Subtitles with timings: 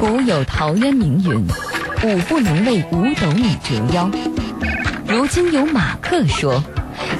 [0.00, 1.46] 古有陶渊明云
[2.02, 4.10] ：“五不能为五斗米折腰。”
[5.06, 6.64] 如今有马克说：“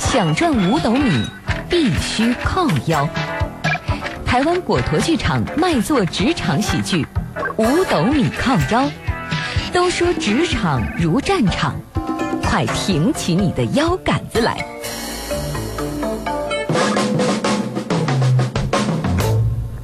[0.01, 1.27] 想赚五斗米，
[1.69, 3.07] 必须靠腰。”
[4.25, 7.07] 台湾果陀剧场卖座职场喜剧
[7.63, 8.85] 《五斗米靠腰》，
[9.75, 11.75] 都说职场如战场，
[12.43, 14.57] 快挺起你的腰杆子来！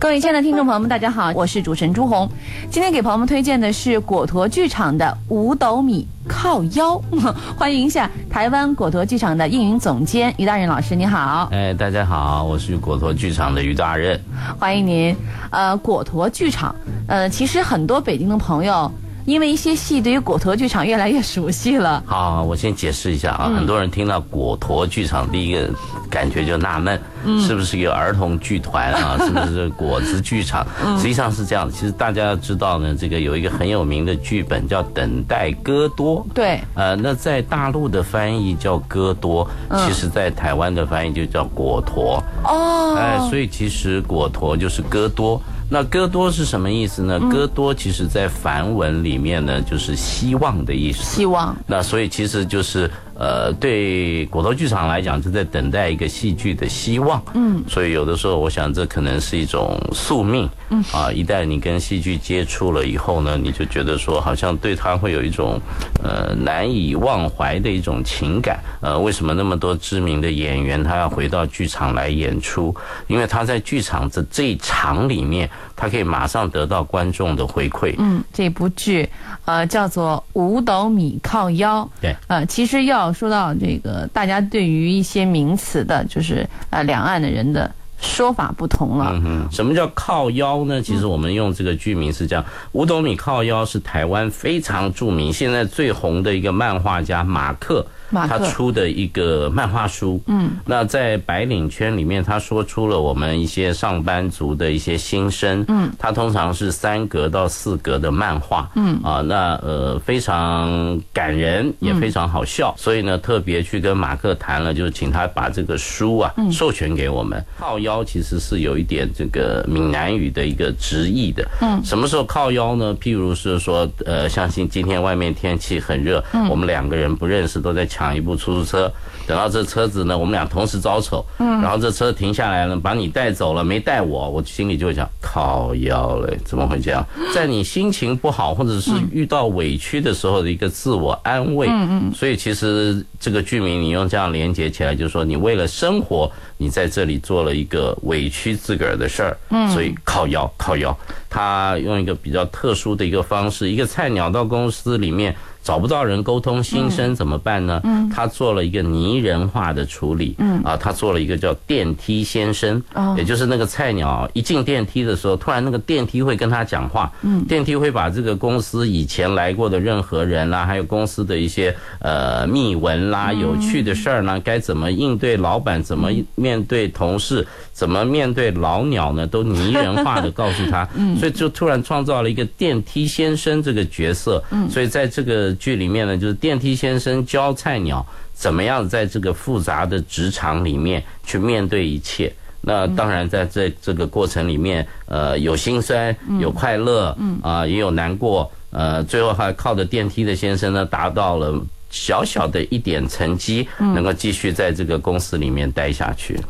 [0.07, 2.31] 各位亲爱的听众朋友们，大家好，我是主持人朱红。
[2.71, 6.95] 今天给朋友们推荐的是果陀剧场的《五斗米靠腰》，
[7.59, 11.49] 欢迎一下台湾果陀剧场的运营总监于大任老师，你好。
[11.51, 14.17] 哎，大家好，我是果陀剧场的于大任，
[14.61, 15.17] 欢迎您。
[15.51, 16.73] 呃，果陀剧场，
[17.09, 18.89] 呃，其实很多北京的朋友。
[19.27, 22.03] 因为一些戏对于果陀剧场越来越熟悉了。
[22.07, 25.69] 好，我先解释一下啊，很多人听到果陀剧场，第一个
[26.09, 26.99] 感觉就纳闷，
[27.41, 29.19] 是不是一个儿童剧团啊？
[29.27, 30.65] 是不是果子剧场？
[30.97, 36.25] 实际上是这样，其实大家要知道呢，这个有一个很有名的剧本叫《等待戈多》。
[36.33, 36.61] 对。
[36.75, 39.49] 呃，那在大陆的翻译叫戈多，
[39.85, 42.23] 其实在台湾的翻译就叫果陀。
[42.45, 42.95] 哦。
[42.97, 45.43] 哎，所以其实果陀就是戈多。
[45.69, 47.19] 那戈多是什么意思呢？
[47.31, 51.03] 戈多其实在梵文里面呢，就是希望的意思。
[51.03, 51.57] 希望。
[51.67, 52.91] 那所以其实就是。
[53.19, 57.23] 呃，对骨头剧场来讲，就在等待一个戏剧的希望。
[57.33, 60.47] 嗯，所以有的时候，我想这可能是一种宿命。
[60.69, 65.59] 嗯，啊，一旦你跟戏剧接触了以后呢，你就觉得说，好像对他会有一种
[66.05, 68.61] 呃难以忘怀的一种情感。
[68.83, 72.75] 呃，为什么那么多知名的演员他要回到剧场来演出？
[73.07, 77.95] 因为他在剧场这这一场里面，他可以马上得到观众的回馈。
[77.97, 79.09] 嗯，这部剧
[79.47, 81.83] 呃叫做《五斗米靠腰》。
[82.03, 83.06] 对，呃，其实要。
[83.13, 87.71] 说到这个，大家对于一些名词的，就是呃，两岸的人的
[88.07, 89.21] 说法不同了。
[89.25, 90.81] 嗯什么叫靠腰呢？
[90.81, 97.85] 其实我们用这个剧名是这样：五斗米靠腰是台湾非常著名、现在最红的一个漫画家马克。
[98.13, 117.45] 他出的一个漫画书，嗯，那在白领圈里面，他说出了我们一些上班族的一些心声，嗯，他通常是三格到四格的漫画，嗯，啊，那呃非常感人，也非常好笑，所以呢，特别去跟马克谈了，就是请他把这个书啊授权给我们。
[117.59, 122.97] 靠腰其实是有一点这个闽南语的一个直译的，嗯，什么时候靠腰呢？
[123.01, 126.47] 譬如是说，呃，相信今天外面天气很热，嗯。
[126.49, 127.85] 我们两个人不认识，都在。
[127.97, 128.93] 抢一部出租车，
[129.27, 137.07] 等到这车子呢，我们俩同时招手，嗯，然后这车停下来了，把你带走了，没带我，我心里就会想，靠腰嘞，怎么会这样？
[137.33, 150.97] 在你心情不好或者是遇到委屈的时候的一个自我安慰，嗯嗯，所以其实这个剧名你用这样连接起来，就是说你为了生活，你在这里做了一个委屈自个儿的事儿，嗯，所以靠腰靠腰，
[151.29, 155.35] 他用一个比较特殊的一个方式，一个菜鸟到公司里面。
[155.67, 157.81] 找不到人沟通心声怎么办呢？
[157.83, 160.33] 嗯，他做了一个拟人化的处理。
[160.39, 162.81] 嗯，啊，他做了一个叫电梯先生，
[163.17, 167.13] 也就是那个菜鸟一进电梯的时候，突然那个电梯会跟他讲话。
[167.23, 180.89] 嗯，电梯会把这个公司以前来过的任何人啦，还有公司的一些呃秘闻啦、有趣的事儿呢，该怎么应对老板，怎么面对同事，怎么面对老鸟呢，都拟人化的告诉他。
[180.95, 184.41] 嗯，所以就突然创造了一个电梯先生这个角色。
[184.53, 185.56] 嗯，所以在这个。
[185.57, 192.33] 剧里面呢，就是电梯先生教菜鸟怎么样在这个复杂的职场里面去面对一切。
[192.61, 198.51] 那当然在这这个过程里面，呃，有心酸，有快乐，啊，也有难过。
[198.71, 201.55] 呃，最后还靠着电梯的先生呢，达到了
[201.91, 206.41] 小小的一点成绩，能够继续在这个公司里面待下去。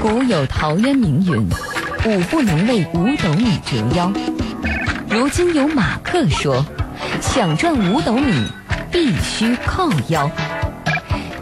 [0.00, 1.46] 古有陶渊明云
[2.06, 4.10] ：“吾不能为五斗米折腰。”
[5.10, 6.64] 如今有马克说。
[7.34, 8.46] 想赚五斗米，
[8.90, 10.30] 必须靠腰。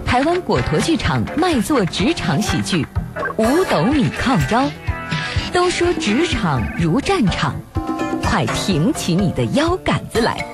[0.06, 2.86] 台湾果陀剧场卖座职场喜剧
[3.36, 4.62] 《五斗米靠腰》，
[5.52, 7.56] 都说职场如战场，
[8.22, 10.49] 快挺起你的腰杆子来！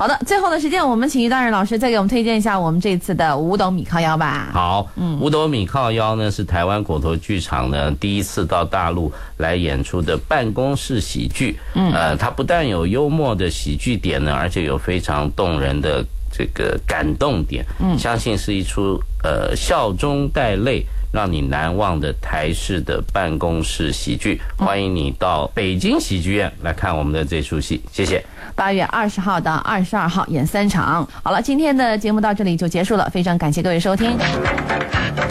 [0.00, 4.48] 好的，最后的时间，我们请于大任老师再给我们推荐一下我们这次的五斗米靠腰吧。
[4.50, 11.58] 好，嗯，五斗米靠腰呢是台湾果头剧场呢第一次到大陆来演出的办公室喜剧。
[11.74, 17.62] 嗯，呃，它不但有幽默的喜剧点呢，而且有非常动人的这个感动点。
[17.78, 20.82] 嗯，相信是一出呃笑中带泪。
[21.12, 28.24] 让你难忘的台式的办公室喜剧，欢迎你到北京喜剧院来看我们的这出戏，谢谢。
[28.54, 34.10] 八月二十号到二十二号演三场，好了，今天的节目到这里就结束了，非常感谢各位收听。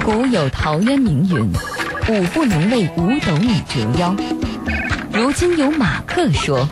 [0.03, 1.51] 古有陶渊明云
[2.09, 4.15] ：“五不能为五斗米折腰。
[5.13, 6.67] 如今有马克说，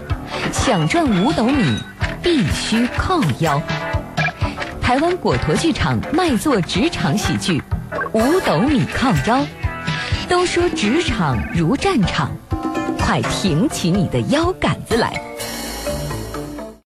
[0.52, 1.78] 想赚五斗米，
[2.24, 3.62] 必须靠腰。
[4.82, 7.60] 台湾果陀剧场卖座职场喜剧
[8.14, 9.42] 《五斗米靠腰》，
[10.30, 12.32] 都说职场如战场，
[13.00, 15.14] 快挺起你的腰杆子来！